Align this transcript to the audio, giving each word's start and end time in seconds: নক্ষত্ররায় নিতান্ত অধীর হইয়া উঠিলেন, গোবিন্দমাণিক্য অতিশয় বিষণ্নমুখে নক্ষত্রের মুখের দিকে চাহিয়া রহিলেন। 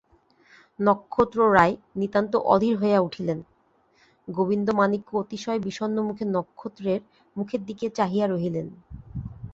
নক্ষত্ররায় 0.79 1.73
নিতান্ত 1.95 2.33
অধীর 2.45 2.75
হইয়া 2.77 2.99
উঠিলেন, 2.99 3.39
গোবিন্দমাণিক্য 4.27 5.09
অতিশয় 5.15 5.59
বিষণ্নমুখে 5.59 6.25
নক্ষত্রের 6.27 7.01
মুখের 7.35 7.61
দিকে 7.65 7.85
চাহিয়া 7.89 8.25
রহিলেন। 8.27 8.67